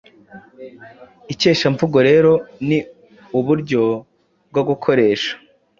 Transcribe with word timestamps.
Ikeshamvugo 1.33 1.97
rero 2.09 2.31
ni 2.67 2.79
uburyo 3.37 3.83
bwo 4.49 4.61
gukoresha 4.69 5.31